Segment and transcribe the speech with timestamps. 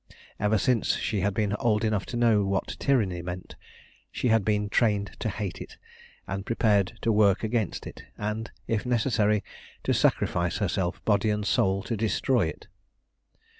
[0.39, 3.55] Ever since she had been old enough to know what tyranny meant,
[4.11, 5.77] she had been trained to hate it,
[6.25, 9.43] and prepared to work against it, and, if necessary,
[9.83, 12.67] to sacrifice herself body and soul to destroy it.